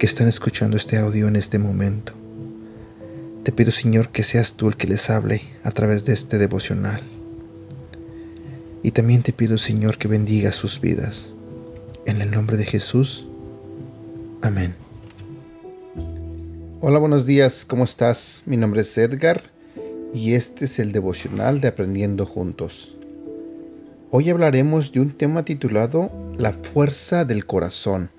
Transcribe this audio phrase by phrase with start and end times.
[0.00, 2.14] que están escuchando este audio en este momento.
[3.42, 7.02] Te pido, Señor, que seas tú el que les hable a través de este devocional.
[8.82, 11.34] Y también te pido, Señor, que bendiga sus vidas.
[12.06, 13.28] En el nombre de Jesús.
[14.40, 14.74] Amén.
[16.80, 18.42] Hola, buenos días, ¿cómo estás?
[18.46, 19.42] Mi nombre es Edgar
[20.14, 22.96] y este es el devocional de Aprendiendo Juntos.
[24.10, 28.10] Hoy hablaremos de un tema titulado La fuerza del corazón.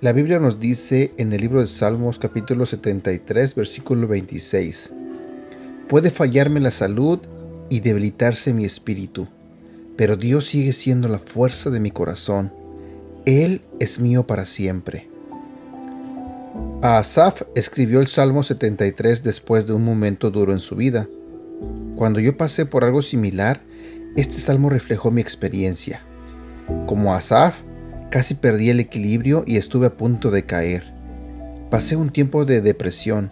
[0.00, 4.92] La Biblia nos dice en el libro de Salmos capítulo 73 versículo 26,
[5.88, 7.18] Puede fallarme la salud
[7.68, 9.26] y debilitarse mi espíritu,
[9.96, 12.52] pero Dios sigue siendo la fuerza de mi corazón.
[13.24, 15.08] Él es mío para siempre.
[16.80, 21.08] Asaf escribió el Salmo 73 después de un momento duro en su vida.
[21.96, 23.62] Cuando yo pasé por algo similar,
[24.14, 26.02] este salmo reflejó mi experiencia.
[26.86, 27.62] Como Asaf,
[28.10, 30.92] casi perdí el equilibrio y estuve a punto de caer.
[31.70, 33.30] Pasé un tiempo de depresión,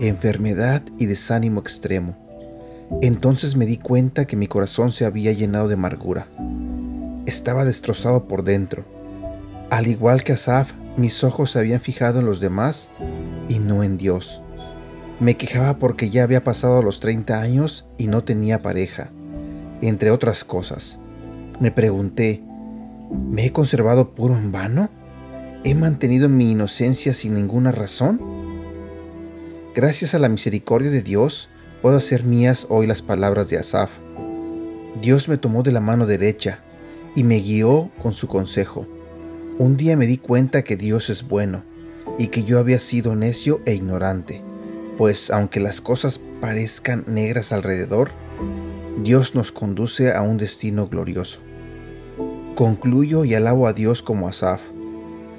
[0.00, 2.16] enfermedad y desánimo extremo.
[3.00, 6.28] Entonces me di cuenta que mi corazón se había llenado de amargura.
[7.26, 8.84] Estaba destrozado por dentro.
[9.70, 12.90] Al igual que Asaf, mis ojos se habían fijado en los demás
[13.48, 14.42] y no en Dios.
[15.20, 19.10] Me quejaba porque ya había pasado los 30 años y no tenía pareja,
[19.80, 20.98] entre otras cosas.
[21.60, 22.42] Me pregunté,
[23.12, 24.90] ¿me he conservado puro en vano?
[25.64, 28.20] ¿He mantenido mi inocencia sin ninguna razón?
[29.74, 31.48] Gracias a la misericordia de Dios,
[31.80, 33.90] puedo hacer mías hoy las palabras de Asaf.
[35.00, 36.62] Dios me tomó de la mano derecha
[37.14, 38.86] y me guió con su consejo.
[39.58, 41.64] Un día me di cuenta que Dios es bueno
[42.18, 44.42] y que yo había sido necio e ignorante,
[44.96, 48.10] pues aunque las cosas parezcan negras alrededor,
[48.98, 51.40] Dios nos conduce a un destino glorioso.
[52.54, 54.60] Concluyo y alabo a Dios como Asaf,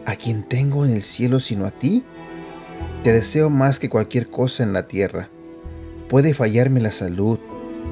[0.05, 2.03] a quien tengo en el cielo sino a ti.
[3.03, 5.29] Te deseo más que cualquier cosa en la tierra.
[6.09, 7.37] Puede fallarme la salud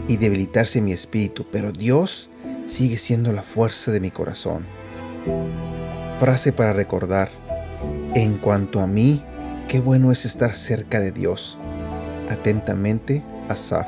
[0.08, 2.32] y debilitarse mi espíritu, pero Dios
[2.66, 4.66] sigue siendo la fuerza de mi corazón.
[6.20, 7.30] Frase para recordar.
[8.16, 9.24] En cuanto a mí,
[9.68, 11.60] qué bueno es estar cerca de Dios.
[12.28, 13.88] Atentamente, Asaf.